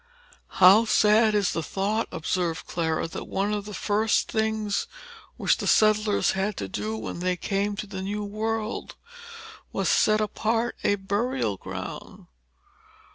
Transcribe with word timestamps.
"How 0.57 0.85
sad 0.85 1.35
is 1.35 1.51
the 1.53 1.61
thought," 1.61 2.07
observed 2.11 2.65
Clara, 2.65 3.07
"that 3.09 3.25
one 3.25 3.53
of 3.53 3.65
the 3.65 3.73
first 3.75 4.31
things 4.31 4.87
which 5.37 5.57
the 5.57 5.67
settlers 5.67 6.31
had 6.31 6.57
to 6.57 6.67
do, 6.67 6.97
when 6.97 7.19
they 7.19 7.37
came 7.37 7.75
to 7.75 7.85
the 7.85 8.01
new 8.01 8.23
world, 8.25 8.95
was 9.71 9.87
to 9.89 9.93
set 9.95 10.19
apart 10.19 10.75
a 10.83 10.95
burial 10.95 11.55
ground!" 11.55 12.25